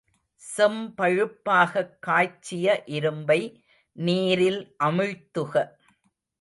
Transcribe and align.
செம்பழுப்பாகக் 0.41 1.99
காய்ச்சிய 1.99 2.83
இரும்பை 2.85 3.39
நீரில் 3.95 4.75
அமிழ்த்துக. 4.83 5.53